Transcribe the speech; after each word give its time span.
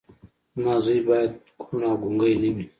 زما 0.55 0.75
زوی 0.85 0.99
بايد 1.07 1.31
کوڼ 1.61 1.81
او 1.87 1.95
ګونګی 2.01 2.33
نه 2.41 2.49
وي. 2.55 2.65